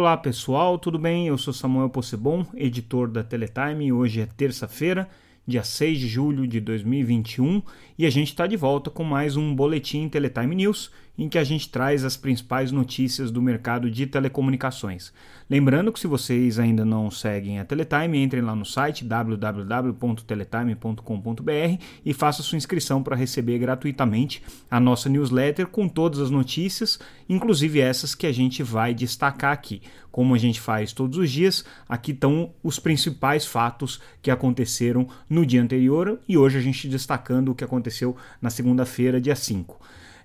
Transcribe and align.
Olá 0.00 0.16
pessoal, 0.16 0.78
tudo 0.78 0.96
bem? 0.96 1.26
Eu 1.26 1.36
sou 1.36 1.52
Samuel 1.52 1.90
Possebon, 1.90 2.46
editor 2.54 3.08
da 3.08 3.24
Teletime. 3.24 3.92
Hoje 3.92 4.20
é 4.20 4.26
terça-feira, 4.26 5.08
dia 5.44 5.64
6 5.64 5.98
de 5.98 6.06
julho 6.06 6.46
de 6.46 6.60
2021, 6.60 7.60
e 7.98 8.06
a 8.06 8.10
gente 8.10 8.28
está 8.28 8.46
de 8.46 8.56
volta 8.56 8.90
com 8.90 9.02
mais 9.02 9.34
um 9.36 9.52
Boletim 9.52 10.08
Teletime 10.08 10.54
News 10.54 10.92
em 11.18 11.28
que 11.28 11.36
a 11.36 11.44
gente 11.44 11.68
traz 11.68 12.04
as 12.04 12.16
principais 12.16 12.70
notícias 12.70 13.32
do 13.32 13.42
mercado 13.42 13.90
de 13.90 14.06
telecomunicações. 14.06 15.12
Lembrando 15.50 15.92
que 15.92 15.98
se 15.98 16.06
vocês 16.06 16.56
ainda 16.58 16.84
não 16.84 17.10
seguem 17.10 17.58
a 17.58 17.64
Teletime, 17.64 18.22
entrem 18.22 18.42
lá 18.42 18.54
no 18.54 18.64
site 18.64 19.04
www.teletime.com.br 19.04 21.82
e 22.04 22.14
façam 22.14 22.44
sua 22.44 22.58
inscrição 22.58 23.02
para 23.02 23.16
receber 23.16 23.58
gratuitamente 23.58 24.40
a 24.70 24.78
nossa 24.78 25.08
newsletter 25.08 25.66
com 25.66 25.88
todas 25.88 26.20
as 26.20 26.30
notícias, 26.30 27.00
inclusive 27.28 27.80
essas 27.80 28.14
que 28.14 28.26
a 28.26 28.32
gente 28.32 28.62
vai 28.62 28.94
destacar 28.94 29.52
aqui. 29.52 29.82
Como 30.12 30.34
a 30.34 30.38
gente 30.38 30.60
faz 30.60 30.92
todos 30.92 31.18
os 31.18 31.30
dias, 31.30 31.64
aqui 31.88 32.12
estão 32.12 32.52
os 32.62 32.78
principais 32.78 33.46
fatos 33.46 34.00
que 34.20 34.30
aconteceram 34.30 35.08
no 35.28 35.46
dia 35.46 35.62
anterior 35.62 36.20
e 36.28 36.36
hoje 36.36 36.58
a 36.58 36.60
gente 36.60 36.88
destacando 36.88 37.50
o 37.50 37.54
que 37.54 37.64
aconteceu 37.64 38.16
na 38.40 38.50
segunda-feira, 38.50 39.20
dia 39.20 39.36
5. 39.36 39.80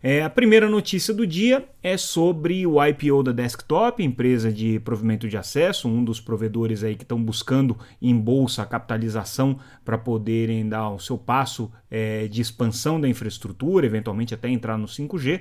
É, 0.06 0.22
a 0.22 0.30
primeira 0.30 0.70
notícia 0.70 1.14
do 1.14 1.26
dia 1.26 1.66
é 1.82 1.96
sobre 1.96 2.68
o 2.68 2.86
IPO 2.86 3.24
da 3.24 3.32
Desktop, 3.32 4.04
empresa 4.04 4.52
de 4.52 4.78
provimento 4.82 5.30
de 5.30 5.38
acesso, 5.38 5.88
um 5.88 6.04
dos 6.04 6.20
provedores 6.20 6.84
aí 6.84 6.94
que 6.94 7.04
estão 7.04 7.24
buscando 7.24 7.78
em 8.02 8.14
bolsa 8.14 8.64
a 8.64 8.66
capitalização 8.66 9.58
para 9.86 9.98
poderem 9.98 10.68
dar 10.68 10.90
o 10.90 11.00
seu 11.00 11.18
passo 11.18 11.72
é, 11.90 12.28
de 12.28 12.42
expansão 12.42 13.00
da 13.00 13.08
infraestrutura, 13.08 13.86
eventualmente 13.86 14.34
até 14.34 14.50
entrar 14.50 14.78
no 14.78 14.88
5G. 14.88 15.40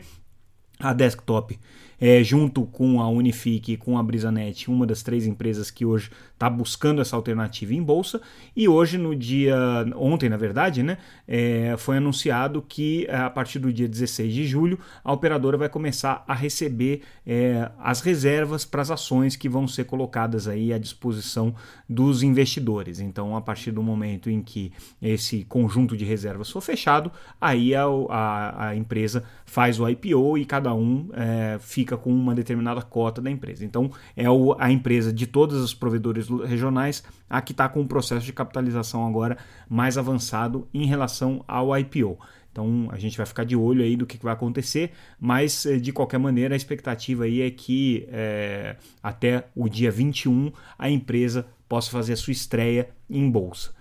A 0.79 0.93
Desktop 0.93 1.59
é, 2.03 2.21
junto 2.25 2.67
com 2.67 3.01
a 3.01 3.09
Unifique 3.09 3.75
e 3.75 3.77
com 3.77 3.97
a 3.97 4.03
Brisanet, 4.03 4.69
uma 4.69 4.85
das 4.85 5.05
três 5.05 5.25
empresas 5.25 5.71
que 5.71 5.87
hoje 5.87 6.11
está 6.33 6.51
buscando 6.51 7.01
essa 7.01 7.15
alternativa 7.15 7.73
em 7.73 7.81
bolsa. 7.81 8.21
E 8.57 8.69
hoje, 8.69 8.99
no 8.99 9.15
dia. 9.15 9.57
ontem, 9.95 10.29
na 10.29 10.37
verdade, 10.37 10.83
né, 10.83 10.99
é, 11.29 11.77
foi 11.79 11.99
anunciado 11.99 12.61
que 12.61 13.07
a 13.09 13.31
partir 13.31 13.61
do 13.61 13.73
dia 13.73 13.89
16 13.89 14.35
de 14.35 14.45
julho 14.45 14.81
a 15.05 15.13
operadora 15.13 15.57
vai 15.57 15.69
começar 15.69 16.25
a 16.27 16.35
receber 16.35 17.03
é, 17.25 17.71
as 17.79 18.01
reservas 18.01 18.65
para 18.65 18.83
as 18.83 18.91
ações 18.91 19.37
que 19.37 19.49
vão 19.49 19.69
ser 19.69 19.85
colocadas 19.85 20.49
aí 20.49 20.73
à 20.73 20.79
disposição 20.79 21.55
dos 21.89 22.25
investidores. 22.25 22.99
Então, 22.99 23.37
a 23.37 23.41
partir 23.41 23.71
do 23.71 23.81
momento 23.83 24.29
em 24.29 24.43
que 24.43 24.73
esse 25.01 25.45
conjunto 25.45 25.97
de 25.97 26.05
reservas 26.05 26.51
for 26.51 26.61
fechado, 26.61 27.13
aí 27.41 27.77
a, 27.77 27.85
a, 27.85 28.69
a 28.71 28.77
empresa 28.77 29.23
faz 29.47 29.79
o 29.79 29.89
IPO 29.89 30.37
e 30.39 30.45
cada 30.45 30.75
um 30.75 31.09
é, 31.13 31.59
fica 31.61 31.92
fica 31.93 31.97
com 31.97 32.11
uma 32.11 32.35
determinada 32.35 32.81
cota 32.83 33.21
da 33.21 33.31
empresa. 33.31 33.65
Então, 33.65 33.91
é 34.17 34.25
a 34.59 34.71
empresa 34.71 35.13
de 35.13 35.27
todos 35.27 35.63
os 35.63 35.75
provedores 35.75 36.29
regionais 36.29 37.03
a 37.29 37.41
que 37.41 37.53
está 37.53 37.69
com 37.69 37.81
um 37.81 37.87
processo 37.87 38.25
de 38.25 38.33
capitalização 38.33 39.07
agora 39.07 39.37
mais 39.69 39.99
avançado 39.99 40.67
em 40.73 40.87
relação 40.87 41.45
ao 41.47 41.77
IPO. 41.79 42.19
Então 42.51 42.89
a 42.93 42.99
gente 42.99 43.17
vai 43.17 43.25
ficar 43.25 43.45
de 43.45 43.57
olho 43.57 43.83
aí 43.83 43.97
do 43.97 44.07
que, 44.07 44.19
vai 44.23 44.35
acontecer, 44.35 44.91
mas 45.19 45.65
eh, 45.65 45.79
de 45.79 45.91
qualquer 45.91 46.19
maneira 46.19 46.55
a 46.55 46.57
expectativa 46.57 47.25
aí 47.25 47.41
é 47.41 47.51
que 47.51 48.07
é, 48.13 48.77
até 49.03 49.47
o 49.57 49.71
dia 49.71 49.91
21 49.91 50.53
a 50.79 50.91
empresa 50.91 51.47
possa 51.67 51.91
fazer 51.91 52.13
a 52.13 52.17
sua 52.17 52.33
estreia 52.33 52.91
em 53.09 53.31
bolsa. 53.31 53.73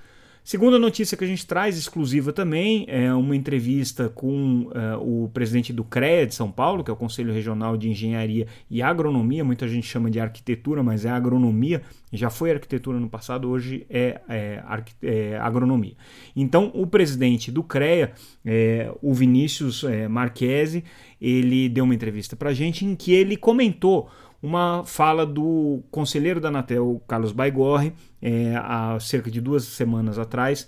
Segunda 0.44 0.80
notícia 0.80 1.16
que 1.16 1.23
a 1.23 1.28
gente 1.28 1.45
traz, 1.45 1.78
exclusiva 1.78 2.34
também, 2.34 2.86
é 2.88 3.14
uma 3.14 3.36
entrevista 3.36 4.09
com 4.09 4.64
uh, 4.64 5.23
o 5.25 5.30
presidente 5.30 5.72
do 5.72 5.84
CREA 5.84 6.25
de 6.25 6.34
São 6.34 6.52
Paulo, 6.52 6.84
que 6.84 6.89
é 6.89 6.94
o 6.94 6.97
Conselho 6.97 7.31
Regional 7.31 7.78
de 7.78 7.88
Engenharia 7.88 8.47
e 8.67 8.81
Agronomia. 8.81 9.44
Muita 9.45 9.67
gente 9.67 9.86
chama 9.86 10.09
de 10.09 10.19
arquitetura, 10.19 10.81
mas 10.81 11.06
é 11.06 11.12
agronomia. 11.12 11.84
Já 12.12 12.31
foi 12.31 12.51
arquitetura 12.51 13.00
no 13.00 13.07
passado, 13.07 13.47
hoje 13.50 13.85
é, 13.88 14.19
é, 14.28 14.63
é 15.03 15.38
agronomia. 15.38 15.94
Então, 16.35 16.72
o 16.74 16.88
presidente 16.88 17.51
do 17.51 17.62
CREA, 17.62 18.12
é, 18.44 18.91
o 19.00 19.13
Vinícius 19.13 19.84
é, 19.84 20.07
Marquesi, 20.07 20.84
ele 21.22 21.69
deu 21.69 21.84
uma 21.84 21.94
entrevista 21.94 22.35
para 22.35 22.50
a 22.50 22.53
gente 22.53 22.84
em 22.84 22.96
que 22.96 23.13
ele 23.13 23.38
comentou 23.38 24.09
uma 24.41 24.84
fala 24.85 25.25
do 25.25 25.84
conselheiro 25.91 26.40
da 26.40 26.50
Anatel, 26.50 27.02
Carlos 27.07 27.31
Baigorre, 27.31 27.94
é, 28.22 28.56
há 28.56 29.00
cerca 29.00 29.29
de 29.29 29.40
duas 29.40 29.63
semanas 29.63 30.18
atrás, 30.18 30.68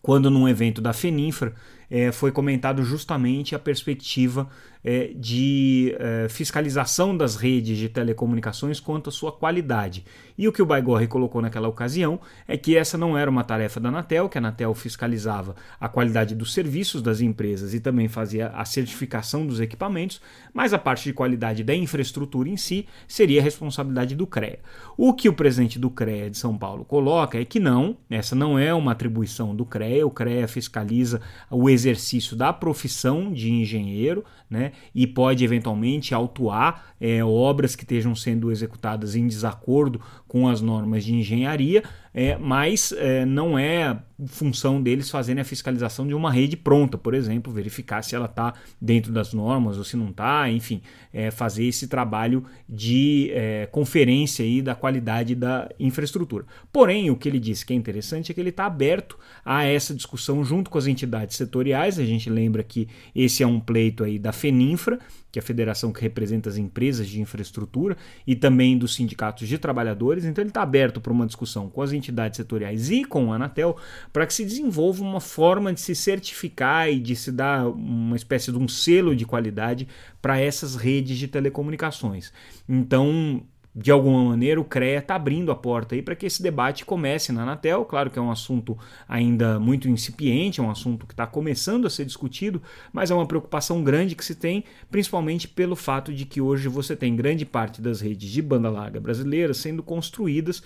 quando 0.00 0.30
num 0.30 0.48
evento 0.48 0.80
da 0.80 0.92
Feninfra 0.92 1.54
é, 1.90 2.12
foi 2.12 2.32
comentado 2.32 2.82
justamente 2.82 3.54
a 3.54 3.58
perspectiva 3.58 4.48
é, 4.86 5.10
de 5.16 5.96
é, 5.98 6.28
fiscalização 6.28 7.16
das 7.16 7.34
redes 7.34 7.76
de 7.76 7.88
telecomunicações 7.88 8.78
quanto 8.78 9.10
à 9.10 9.12
sua 9.12 9.32
qualidade. 9.32 10.04
E 10.38 10.46
o 10.46 10.52
que 10.52 10.62
o 10.62 10.66
Baigorre 10.66 11.08
colocou 11.08 11.42
naquela 11.42 11.66
ocasião 11.66 12.20
é 12.46 12.56
que 12.56 12.76
essa 12.76 12.96
não 12.96 13.18
era 13.18 13.28
uma 13.28 13.42
tarefa 13.42 13.80
da 13.80 13.88
Anatel, 13.88 14.28
que 14.28 14.38
a 14.38 14.40
Anatel 14.40 14.72
fiscalizava 14.74 15.56
a 15.80 15.88
qualidade 15.88 16.36
dos 16.36 16.52
serviços 16.52 17.02
das 17.02 17.20
empresas 17.20 17.74
e 17.74 17.80
também 17.80 18.06
fazia 18.06 18.48
a 18.48 18.64
certificação 18.64 19.44
dos 19.44 19.58
equipamentos, 19.58 20.20
mas 20.54 20.72
a 20.72 20.78
parte 20.78 21.04
de 21.04 21.12
qualidade 21.12 21.64
da 21.64 21.74
infraestrutura 21.74 22.48
em 22.48 22.56
si 22.56 22.86
seria 23.08 23.42
responsabilidade 23.42 24.14
do 24.14 24.26
CREA. 24.26 24.60
O 24.96 25.12
que 25.14 25.28
o 25.28 25.32
presidente 25.32 25.80
do 25.80 25.90
CREA 25.90 26.30
de 26.30 26.38
São 26.38 26.56
Paulo 26.56 26.84
coloca 26.84 27.40
é 27.40 27.44
que 27.44 27.58
não, 27.58 27.96
essa 28.08 28.36
não 28.36 28.56
é 28.56 28.72
uma 28.72 28.92
atribuição 28.92 29.56
do 29.56 29.64
CREA, 29.64 30.06
o 30.06 30.10
CREA 30.10 30.46
fiscaliza 30.46 31.20
o 31.50 31.68
exercício 31.76 32.36
da 32.36 32.52
profissão 32.52 33.32
de 33.32 33.50
engenheiro, 33.50 34.24
né? 34.50 34.72
E 34.94 35.06
pode 35.06 35.44
eventualmente 35.44 36.14
autuar 36.14 36.94
é, 37.00 37.22
obras 37.24 37.76
que 37.76 37.84
estejam 37.84 38.14
sendo 38.14 38.50
executadas 38.50 39.14
em 39.14 39.26
desacordo 39.26 40.00
com 40.26 40.48
as 40.48 40.60
normas 40.60 41.04
de 41.04 41.14
engenharia, 41.14 41.82
é, 42.12 42.36
mas 42.38 42.92
é, 42.92 43.24
não 43.24 43.58
é 43.58 43.98
função 44.26 44.82
deles 44.82 45.10
fazerem 45.10 45.42
a 45.42 45.44
fiscalização 45.44 46.06
de 46.06 46.14
uma 46.14 46.32
rede 46.32 46.56
pronta, 46.56 46.96
por 46.96 47.12
exemplo, 47.12 47.52
verificar 47.52 48.02
se 48.02 48.14
ela 48.14 48.24
está 48.24 48.54
dentro 48.80 49.12
das 49.12 49.34
normas 49.34 49.76
ou 49.76 49.84
se 49.84 49.96
não 49.96 50.08
está, 50.08 50.50
enfim, 50.50 50.80
é, 51.12 51.30
fazer 51.30 51.64
esse 51.66 51.86
trabalho 51.86 52.44
de 52.66 53.30
é, 53.34 53.66
conferência 53.70 54.42
aí 54.44 54.62
da 54.62 54.74
qualidade 54.74 55.34
da 55.34 55.68
infraestrutura. 55.78 56.46
Porém, 56.72 57.10
o 57.10 57.16
que 57.16 57.28
ele 57.28 57.38
disse 57.38 57.66
que 57.66 57.74
é 57.74 57.76
interessante 57.76 58.32
é 58.32 58.34
que 58.34 58.40
ele 58.40 58.48
está 58.48 58.64
aberto 58.64 59.18
a 59.44 59.64
essa 59.64 59.94
discussão 59.94 60.42
junto 60.42 60.70
com 60.70 60.78
as 60.78 60.86
entidades 60.86 61.36
setoriais. 61.36 61.65
A 61.74 61.90
gente 61.90 62.28
lembra 62.30 62.62
que 62.62 62.88
esse 63.14 63.42
é 63.42 63.46
um 63.46 63.60
pleito 63.60 64.04
aí 64.04 64.18
da 64.18 64.32
FENINFRA, 64.32 64.98
que 65.30 65.38
é 65.38 65.42
a 65.42 65.44
federação 65.44 65.92
que 65.92 66.00
representa 66.00 66.48
as 66.48 66.56
empresas 66.56 67.08
de 67.08 67.20
infraestrutura, 67.20 67.96
e 68.26 68.34
também 68.34 68.78
dos 68.78 68.94
sindicatos 68.94 69.46
de 69.46 69.58
trabalhadores. 69.58 70.24
Então, 70.24 70.42
ele 70.42 70.50
está 70.50 70.62
aberto 70.62 71.00
para 71.00 71.12
uma 71.12 71.26
discussão 71.26 71.68
com 71.68 71.82
as 71.82 71.92
entidades 71.92 72.36
setoriais 72.36 72.90
e 72.90 73.04
com 73.04 73.32
a 73.32 73.36
Anatel 73.36 73.76
para 74.12 74.26
que 74.26 74.32
se 74.32 74.44
desenvolva 74.44 75.02
uma 75.02 75.20
forma 75.20 75.72
de 75.72 75.80
se 75.80 75.94
certificar 75.94 76.90
e 76.90 76.98
de 76.98 77.14
se 77.14 77.30
dar 77.30 77.68
uma 77.68 78.16
espécie 78.16 78.50
de 78.50 78.58
um 78.58 78.66
selo 78.68 79.14
de 79.14 79.26
qualidade 79.26 79.86
para 80.22 80.40
essas 80.40 80.74
redes 80.74 81.18
de 81.18 81.28
telecomunicações. 81.28 82.32
Então, 82.68 83.42
de 83.78 83.90
alguma 83.90 84.24
maneira, 84.24 84.58
o 84.58 84.64
CREA 84.64 85.00
está 85.00 85.16
abrindo 85.16 85.52
a 85.52 85.54
porta 85.54 85.94
aí 85.94 86.00
para 86.00 86.16
que 86.16 86.24
esse 86.24 86.42
debate 86.42 86.82
comece 86.82 87.30
na 87.30 87.42
Anatel. 87.42 87.84
Claro 87.84 88.10
que 88.10 88.18
é 88.18 88.22
um 88.22 88.30
assunto 88.30 88.78
ainda 89.06 89.60
muito 89.60 89.86
incipiente, 89.86 90.60
é 90.60 90.62
um 90.62 90.70
assunto 90.70 91.06
que 91.06 91.12
está 91.12 91.26
começando 91.26 91.86
a 91.86 91.90
ser 91.90 92.06
discutido, 92.06 92.62
mas 92.90 93.10
é 93.10 93.14
uma 93.14 93.26
preocupação 93.26 93.84
grande 93.84 94.14
que 94.14 94.24
se 94.24 94.34
tem, 94.34 94.64
principalmente 94.90 95.46
pelo 95.46 95.76
fato 95.76 96.10
de 96.10 96.24
que 96.24 96.40
hoje 96.40 96.68
você 96.68 96.96
tem 96.96 97.14
grande 97.14 97.44
parte 97.44 97.82
das 97.82 98.00
redes 98.00 98.30
de 98.30 98.40
banda 98.40 98.70
larga 98.70 98.98
brasileiras 98.98 99.58
sendo 99.58 99.82
construídas 99.82 100.62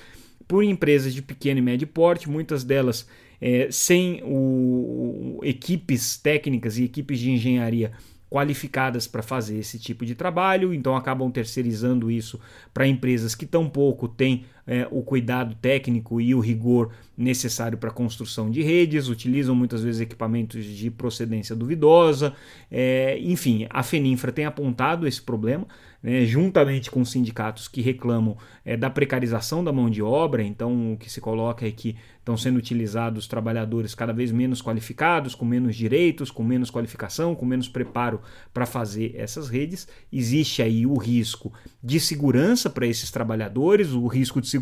por 0.47 0.63
empresas 0.63 1.13
de 1.13 1.21
pequeno 1.21 1.59
e 1.59 1.63
médio 1.63 1.89
porte, 1.89 2.31
muitas 2.31 2.63
delas 2.63 3.09
é, 3.41 3.69
sem 3.73 4.23
o, 4.23 5.41
equipes 5.43 6.17
técnicas 6.17 6.79
e 6.79 6.85
equipes 6.85 7.19
de 7.19 7.33
engenharia 7.33 7.91
qualificadas 8.31 9.09
para 9.09 9.23
fazer 9.23 9.59
esse 9.59 9.79
tipo 9.79 10.07
de 10.07 10.15
trabalho, 10.15 10.73
então 10.73 10.97
acabam 10.97 11.31
terceirizando 11.31 12.11
isso 12.11 12.41
para 12.73 12.87
empresas 12.87 13.35
que 13.35 13.45
tão 13.45 13.69
pouco 13.69 14.07
têm 14.07 14.45
é, 14.71 14.87
o 14.89 15.03
cuidado 15.03 15.57
técnico 15.57 16.21
e 16.21 16.33
o 16.33 16.39
rigor 16.39 16.93
necessário 17.19 17.77
para 17.77 17.91
a 17.91 17.93
construção 17.93 18.49
de 18.49 18.63
redes, 18.63 19.09
utilizam 19.09 19.53
muitas 19.53 19.83
vezes 19.83 20.01
equipamentos 20.01 20.65
de 20.65 20.93
procedência 20.93 21.57
duvidosa, 21.57 22.33
é, 22.71 23.19
enfim, 23.21 23.67
a 23.69 23.83
Feninfra 23.83 24.31
tem 24.31 24.45
apontado 24.45 25.09
esse 25.09 25.21
problema, 25.21 25.67
né, 26.01 26.25
juntamente 26.25 26.91
com 26.91 27.05
sindicatos 27.05 27.69
que 27.69 27.83
reclamam 27.83 28.39
é, 28.65 28.77
da 28.77 28.89
precarização 28.89 29.63
da 29.63 29.73
mão 29.73 29.91
de 29.91 30.01
obra, 30.01 30.43
então 30.43 30.95
o 30.95 30.97
que 30.97 31.11
se 31.11 31.21
coloca 31.21 31.67
é 31.67 31.71
que 31.71 31.97
estão 32.21 32.37
sendo 32.37 32.59
utilizados 32.59 33.27
trabalhadores 33.27 33.95
cada 33.95 34.13
vez 34.13 34.31
menos 34.31 34.63
qualificados, 34.63 35.35
com 35.35 35.45
menos 35.45 35.75
direitos, 35.75 36.31
com 36.31 36.45
menos 36.45 36.71
qualificação, 36.71 37.35
com 37.35 37.45
menos 37.45 37.69
preparo 37.69 38.21
para 38.55 38.65
fazer 38.65 39.15
essas 39.17 39.49
redes. 39.49 39.89
Existe 40.13 40.63
aí 40.63 40.87
o 40.87 40.97
risco 40.97 41.53
de 41.83 41.99
segurança 41.99 42.71
para 42.71 42.87
esses 42.87 43.11
trabalhadores, 43.11 43.93
o 43.93 44.07
risco 44.07 44.41
de 44.41 44.47
segurança 44.47 44.60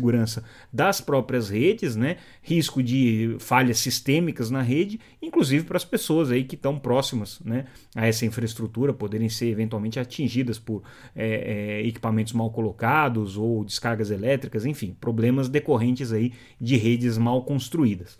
das 0.71 1.01
próprias 1.01 1.49
redes, 1.49 1.95
né? 1.95 2.17
risco 2.41 2.81
de 2.81 3.35
falhas 3.39 3.79
sistêmicas 3.79 4.49
na 4.49 4.61
rede, 4.61 4.99
inclusive 5.21 5.65
para 5.65 5.77
as 5.77 5.85
pessoas 5.85 6.31
aí 6.31 6.43
que 6.43 6.55
estão 6.55 6.79
próximas 6.79 7.39
né, 7.41 7.65
a 7.95 8.07
essa 8.07 8.25
infraestrutura 8.25 8.93
poderem 8.93 9.29
ser 9.29 9.49
eventualmente 9.49 9.99
atingidas 9.99 10.57
por 10.57 10.83
é, 11.15 11.81
é, 11.81 11.87
equipamentos 11.87 12.33
mal 12.33 12.49
colocados 12.51 13.37
ou 13.37 13.63
descargas 13.63 14.11
elétricas, 14.11 14.65
enfim, 14.65 14.95
problemas 14.99 15.49
decorrentes 15.49 16.11
aí 16.11 16.33
de 16.59 16.75
redes 16.75 17.17
mal 17.17 17.43
construídas. 17.43 18.17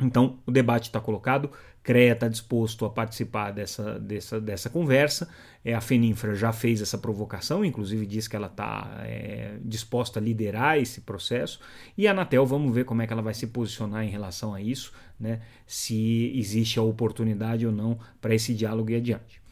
Então, 0.00 0.38
o 0.46 0.52
debate 0.52 0.84
está 0.84 1.00
colocado, 1.00 1.50
CREA 1.82 2.12
está 2.12 2.28
disposto 2.28 2.84
a 2.84 2.90
participar 2.90 3.50
dessa, 3.50 3.98
dessa, 3.98 4.40
dessa 4.40 4.70
conversa. 4.70 5.28
É, 5.64 5.74
a 5.74 5.80
FENINFRA 5.80 6.34
já 6.34 6.52
fez 6.52 6.80
essa 6.80 6.98
provocação, 6.98 7.64
inclusive 7.64 8.06
diz 8.06 8.28
que 8.28 8.36
ela 8.36 8.46
está 8.46 9.00
é, 9.02 9.56
disposta 9.62 10.18
a 10.18 10.22
liderar 10.22 10.78
esse 10.78 11.00
processo. 11.00 11.60
E 11.96 12.06
a 12.06 12.10
Anatel, 12.10 12.44
vamos 12.46 12.74
ver 12.74 12.84
como 12.84 13.02
é 13.02 13.06
que 13.06 13.12
ela 13.12 13.22
vai 13.22 13.34
se 13.34 13.46
posicionar 13.46 14.04
em 14.04 14.10
relação 14.10 14.54
a 14.54 14.60
isso, 14.60 14.92
né? 15.18 15.40
se 15.66 16.32
existe 16.34 16.78
a 16.78 16.82
oportunidade 16.82 17.66
ou 17.66 17.72
não 17.72 17.98
para 18.20 18.34
esse 18.34 18.54
diálogo 18.54 18.90
ir 18.90 18.96
adiante. 18.96 19.47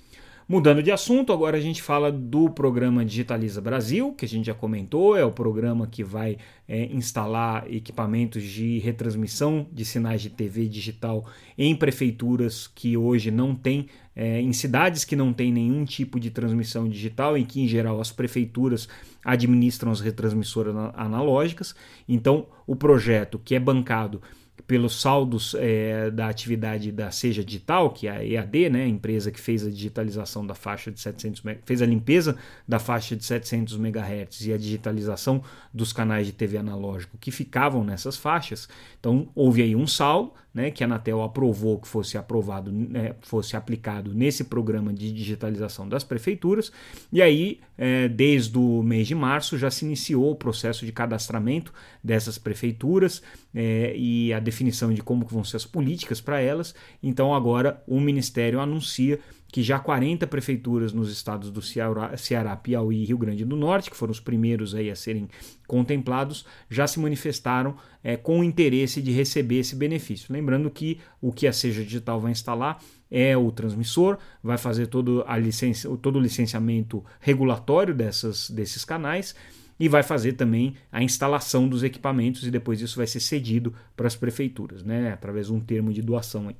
Mudando 0.48 0.80
de 0.80 0.92
assunto, 0.92 1.32
agora 1.32 1.56
a 1.56 1.60
gente 1.60 1.82
fala 1.82 2.12
do 2.12 2.48
programa 2.48 3.04
Digitaliza 3.04 3.60
Brasil, 3.60 4.12
que 4.12 4.24
a 4.24 4.28
gente 4.28 4.46
já 4.46 4.54
comentou, 4.54 5.16
é 5.16 5.24
o 5.24 5.32
programa 5.32 5.88
que 5.88 6.04
vai 6.04 6.38
é, 6.68 6.84
instalar 6.84 7.66
equipamentos 7.68 8.44
de 8.44 8.78
retransmissão 8.78 9.66
de 9.72 9.84
sinais 9.84 10.22
de 10.22 10.30
TV 10.30 10.68
digital 10.68 11.28
em 11.58 11.74
prefeituras 11.74 12.68
que 12.68 12.96
hoje 12.96 13.28
não 13.32 13.56
têm, 13.56 13.88
é, 14.14 14.40
em 14.40 14.52
cidades 14.52 15.04
que 15.04 15.16
não 15.16 15.32
têm 15.32 15.50
nenhum 15.50 15.84
tipo 15.84 16.20
de 16.20 16.30
transmissão 16.30 16.88
digital, 16.88 17.36
em 17.36 17.44
que 17.44 17.60
em 17.60 17.66
geral 17.66 18.00
as 18.00 18.12
prefeituras 18.12 18.88
administram 19.24 19.90
as 19.90 19.98
retransmissoras 19.98 20.76
analógicas. 20.94 21.74
Então, 22.08 22.46
o 22.68 22.76
projeto 22.76 23.40
que 23.44 23.56
é 23.56 23.58
bancado 23.58 24.22
pelos 24.66 25.00
saldos 25.00 25.54
é, 25.58 26.10
da 26.10 26.28
atividade 26.28 26.90
da 26.90 27.10
Seja 27.10 27.44
Digital, 27.44 27.90
que 27.90 28.08
é 28.08 28.10
a 28.10 28.24
EAD, 28.24 28.70
né, 28.70 28.84
a 28.84 28.88
empresa 28.88 29.30
que 29.30 29.40
fez 29.40 29.66
a 29.66 29.70
digitalização 29.70 30.46
da 30.46 30.54
faixa 30.54 30.90
de 30.90 31.00
700 31.00 31.42
fez 31.64 31.82
a 31.82 31.86
limpeza 31.86 32.36
da 32.66 32.78
faixa 32.78 33.16
de 33.16 33.24
700 33.24 33.76
MHz 33.76 34.46
e 34.46 34.52
a 34.52 34.58
digitalização 34.58 35.42
dos 35.72 35.92
canais 35.92 36.26
de 36.26 36.32
TV 36.32 36.58
analógico 36.58 37.16
que 37.18 37.30
ficavam 37.30 37.84
nessas 37.84 38.16
faixas. 38.16 38.68
Então 38.98 39.28
houve 39.34 39.62
aí 39.62 39.76
um 39.76 39.86
saldo, 39.86 40.32
né, 40.56 40.70
que 40.70 40.82
a 40.82 40.86
Anatel 40.86 41.22
aprovou 41.22 41.78
que 41.78 41.86
fosse 41.86 42.16
aprovado, 42.16 42.72
né, 42.72 43.14
fosse 43.20 43.54
aplicado 43.54 44.14
nesse 44.14 44.42
programa 44.44 44.90
de 44.90 45.12
digitalização 45.12 45.86
das 45.86 46.02
prefeituras. 46.02 46.72
E 47.12 47.20
aí, 47.20 47.60
é, 47.76 48.08
desde 48.08 48.56
o 48.56 48.82
mês 48.82 49.06
de 49.06 49.14
março, 49.14 49.58
já 49.58 49.70
se 49.70 49.84
iniciou 49.84 50.30
o 50.30 50.34
processo 50.34 50.86
de 50.86 50.92
cadastramento 50.92 51.74
dessas 52.02 52.38
prefeituras 52.38 53.20
é, 53.54 53.94
e 53.94 54.32
a 54.32 54.40
definição 54.46 54.94
de 54.94 55.02
como 55.02 55.26
vão 55.26 55.44
ser 55.44 55.56
as 55.56 55.66
políticas 55.66 56.20
para 56.20 56.40
elas. 56.40 56.74
Então 57.02 57.34
agora 57.34 57.82
o 57.86 58.00
Ministério 58.00 58.60
anuncia 58.60 59.18
que 59.48 59.62
já 59.62 59.78
40 59.78 60.26
prefeituras 60.26 60.92
nos 60.92 61.10
estados 61.10 61.50
do 61.50 61.62
Ceará, 61.62 62.16
Ceará, 62.16 62.56
Piauí 62.56 63.02
e 63.02 63.04
Rio 63.06 63.18
Grande 63.18 63.44
do 63.44 63.56
Norte, 63.56 63.90
que 63.90 63.96
foram 63.96 64.10
os 64.10 64.20
primeiros 64.20 64.74
aí 64.74 64.90
a 64.90 64.96
serem 64.96 65.28
contemplados, 65.66 66.44
já 66.68 66.86
se 66.86 66.98
manifestaram 67.00 67.76
é, 68.02 68.16
com 68.16 68.40
o 68.40 68.44
interesse 68.44 69.00
de 69.00 69.12
receber 69.12 69.60
esse 69.60 69.74
benefício. 69.74 70.32
Lembrando 70.32 70.70
que 70.70 70.98
o 71.20 71.32
que 71.32 71.46
a 71.46 71.52
Seja 71.52 71.82
Digital 71.82 72.20
vai 72.20 72.32
instalar 72.32 72.82
é 73.10 73.36
o 73.36 73.50
transmissor, 73.52 74.18
vai 74.42 74.58
fazer 74.58 74.88
todo, 74.88 75.24
a 75.26 75.38
licença, 75.38 75.88
todo 75.98 76.16
o 76.16 76.20
licenciamento 76.20 77.04
regulatório 77.20 77.94
dessas, 77.94 78.50
desses 78.50 78.84
canais 78.84 79.34
e 79.78 79.88
vai 79.88 80.02
fazer 80.02 80.32
também 80.32 80.74
a 80.90 81.02
instalação 81.02 81.68
dos 81.68 81.82
equipamentos 81.82 82.46
e 82.46 82.50
depois 82.50 82.80
isso 82.80 82.96
vai 82.96 83.06
ser 83.06 83.20
cedido 83.20 83.74
para 83.96 84.06
as 84.06 84.16
prefeituras, 84.16 84.82
né, 84.82 85.12
através 85.12 85.46
de 85.46 85.52
um 85.52 85.60
termo 85.60 85.92
de 85.92 86.02
doação. 86.02 86.48
Aí. 86.48 86.56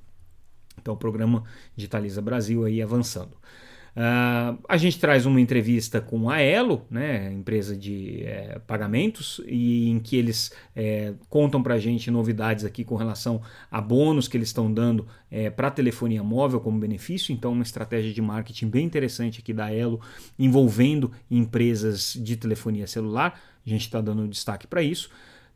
Então 0.79 0.95
o 0.95 0.97
programa 0.97 1.45
Digitaliza 1.75 2.21
Brasil 2.21 2.65
aí 2.65 2.83
avançando. 2.83 3.37
Uh, 3.97 4.59
a 4.69 4.77
gente 4.77 5.01
traz 5.01 5.25
uma 5.25 5.41
entrevista 5.41 6.03
com 6.03 6.29
a 6.29 6.39
Elo, 6.39 6.85
né, 6.91 7.33
empresa 7.33 7.75
de 7.75 8.25
é, 8.25 8.59
pagamentos, 8.67 9.41
e 9.47 9.89
em 9.89 9.99
que 9.99 10.17
eles 10.17 10.53
é, 10.75 11.15
contam 11.31 11.63
para 11.63 11.75
a 11.75 11.79
gente 11.79 12.11
novidades 12.11 12.67
aqui 12.67 12.85
com 12.85 12.95
relação 12.95 13.41
a 13.71 13.81
bônus 13.81 14.29
que 14.29 14.37
eles 14.37 14.49
estão 14.49 14.71
dando 14.71 15.09
é, 15.31 15.49
para 15.49 15.71
telefonia 15.71 16.23
móvel 16.23 16.61
como 16.61 16.79
benefício. 16.79 17.33
Então, 17.33 17.53
uma 17.53 17.63
estratégia 17.63 18.13
de 18.13 18.21
marketing 18.21 18.69
bem 18.69 18.85
interessante 18.85 19.41
aqui 19.41 19.55
da 19.55 19.73
Elo 19.73 19.99
envolvendo 20.39 21.11
empresas 21.31 22.13
de 22.21 22.37
telefonia 22.37 22.87
celular. 22.87 23.41
A 23.65 23.69
gente 23.69 23.81
está 23.83 24.03
dando 24.03 24.29
destaque 24.29 24.67
para 24.67 24.83
isso. 24.83 25.09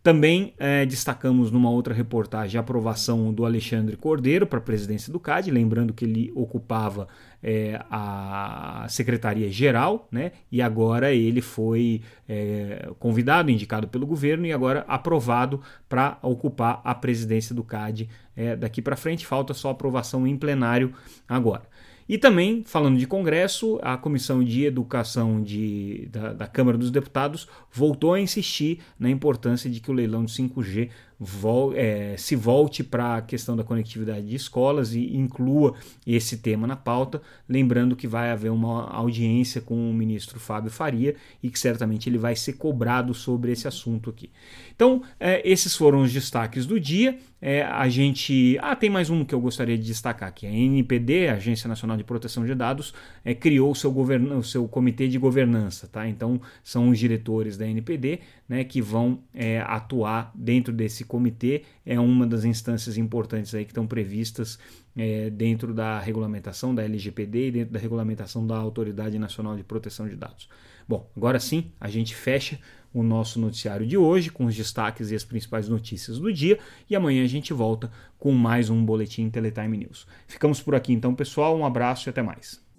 Também 0.03 0.55
é, 0.59 0.87
destacamos 0.87 1.51
numa 1.51 1.71
outra 1.71 1.93
reportagem 1.93 2.57
a 2.57 2.63
aprovação 2.63 3.35
do 3.35 3.45
Alexandre 3.45 3.99
Cordeiro 3.99 4.47
para 4.47 4.59
a 4.59 4.63
presidência 4.63 5.13
do 5.13 5.21
CAD, 5.21 5.51
lembrando 5.51 5.93
que 5.93 6.07
ele 6.07 6.33
ocupava 6.35 7.07
é, 7.43 7.79
a 7.91 8.87
secretaria-geral, 8.89 10.09
né? 10.11 10.33
E 10.51 10.63
agora 10.63 11.13
ele 11.13 11.43
foi 11.43 12.01
é, 12.27 12.89
convidado, 12.99 13.51
indicado 13.51 13.89
pelo 13.89 14.07
governo 14.07 14.47
e 14.47 14.53
agora 14.55 14.87
aprovado 14.89 15.61
para 15.87 16.19
ocupar 16.23 16.81
a 16.83 16.95
presidência 16.95 17.55
do 17.55 17.63
CAD 17.63 18.09
é, 18.35 18.57
daqui 18.57 18.81
para 18.81 18.97
frente. 18.97 19.27
Falta 19.27 19.53
só 19.53 19.69
aprovação 19.69 20.27
em 20.27 20.35
plenário 20.35 20.95
agora. 21.29 21.65
E 22.11 22.19
também, 22.19 22.65
falando 22.67 22.99
de 22.99 23.07
Congresso, 23.07 23.79
a 23.81 23.97
Comissão 23.97 24.43
de 24.43 24.65
Educação 24.65 25.41
de, 25.41 26.09
da, 26.11 26.33
da 26.33 26.47
Câmara 26.49 26.77
dos 26.77 26.91
Deputados 26.91 27.47
voltou 27.71 28.15
a 28.15 28.21
insistir 28.21 28.81
na 28.99 29.09
importância 29.09 29.71
de 29.71 29.79
que 29.79 29.93
o 29.93 29.95
leilão 29.95 30.25
de 30.25 30.33
5G 30.33 30.91
vol, 31.23 31.75
é, 31.77 32.17
se 32.17 32.35
volte 32.35 32.83
para 32.83 33.17
a 33.17 33.23
questão 33.23 33.55
da 33.55 33.63
conectividade 33.63 34.27
de 34.27 34.35
escolas 34.35 34.95
e 34.95 35.15
inclua 35.15 35.75
esse 36.07 36.39
tema 36.39 36.67
na 36.67 36.77
pauta, 36.77 37.21
lembrando 37.47 37.95
que 37.95 38.09
vai 38.09 38.31
haver 38.31 38.51
uma 38.51 38.89
audiência 38.91 39.61
com 39.61 39.91
o 39.91 39.93
ministro 39.93 40.41
Fábio 40.41 40.71
Faria 40.71 41.15
e 41.43 41.51
que 41.51 41.59
certamente 41.59 42.09
ele 42.09 42.17
vai 42.17 42.35
ser 42.35 42.55
cobrado 42.55 43.13
sobre 43.13 43.53
esse 43.53 43.69
assunto 43.69 44.09
aqui. 44.09 44.31
Então, 44.75 45.03
é, 45.21 45.47
esses 45.47 45.77
foram 45.77 46.01
os 46.01 46.11
destaques 46.11 46.65
do 46.65 46.81
dia. 46.81 47.19
É, 47.43 47.63
a 47.63 47.89
gente. 47.89 48.59
Ah, 48.61 48.77
tem 48.77 48.91
mais 48.91 49.09
um 49.09 49.25
que 49.25 49.35
eu 49.35 49.41
gostaria 49.41 49.77
de 49.77 49.85
destacar 49.85 50.29
aqui. 50.29 50.47
A 50.47 50.51
NPD, 50.51 51.29
a 51.29 51.35
Agência 51.35 51.69
Nacional 51.69 51.97
de 51.97 52.05
Proteção 52.05 52.45
de 52.45 52.55
Dados, 52.55 52.95
é, 53.25 53.35
criou 53.35 53.71
o 53.71 53.75
seu, 53.75 53.91
govern... 53.91 54.33
o 54.33 54.43
seu 54.43 54.67
comitê 54.69 55.09
de 55.09 55.19
governança. 55.19 55.87
Tá? 55.87 56.09
Então, 56.09 56.41
são 56.63 56.91
os 56.91 56.99
diretores 56.99 57.57
da 57.57 57.67
NPD 57.67 58.21
né, 58.49 58.65
que 58.65 58.83
vão 58.83 59.21
é, 59.35 59.61
atuar 59.61 60.33
dentro 60.35 60.73
desse 60.73 61.05
comitê. 61.11 61.65
É 61.85 61.99
uma 61.99 62.27
das 62.27 62.45
instâncias 62.45 62.97
importantes 62.97 63.55
aí 63.55 63.65
que 63.65 63.73
estão 63.73 63.87
previstas 63.87 64.59
é, 64.97 65.29
dentro 65.29 65.75
da 65.75 65.99
regulamentação 65.99 66.75
da 66.75 66.85
LGPD 66.85 67.49
e 67.49 67.51
dentro 67.51 67.73
da 67.73 67.79
regulamentação 67.81 68.47
da 68.47 68.57
Autoridade 68.57 69.19
Nacional 69.19 69.57
de 69.57 69.65
Proteção 69.65 70.09
de 70.09 70.15
Dados. 70.15 70.49
Bom, 70.89 71.11
agora 71.17 71.39
sim, 71.39 71.73
a 71.81 71.89
gente 71.89 72.15
fecha 72.15 72.59
o 72.93 73.03
nosso 73.03 73.39
noticiário 73.41 73.87
de 73.87 73.97
hoje 73.97 74.31
com 74.31 74.47
os 74.47 74.57
destaques 74.57 75.11
e 75.11 75.15
as 75.15 75.25
principais 75.25 75.69
notícias 75.69 76.19
do 76.19 76.33
dia 76.33 76.59
e 76.89 76.97
amanhã 76.97 77.23
a 77.23 77.29
gente 77.29 77.53
volta 77.53 77.91
com 78.19 78.33
mais 78.33 78.71
um 78.71 78.85
boletim 78.85 79.29
Teletime 79.31 79.79
News. 79.79 80.07
Ficamos 80.27 80.61
por 80.61 80.75
aqui 80.75 80.93
então, 80.93 81.15
pessoal. 81.15 81.57
Um 81.57 81.65
abraço 81.65 82.09
e 82.09 82.11
até 82.11 82.23
mais. 82.23 82.70